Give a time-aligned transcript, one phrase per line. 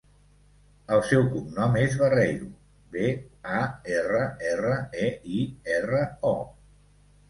[0.95, 2.49] El seu cognom és Barreiro:
[2.97, 3.13] be,
[3.61, 3.63] a,
[4.01, 4.27] erra,
[4.57, 4.77] erra,
[5.07, 5.49] e, i,
[5.81, 6.39] erra, o.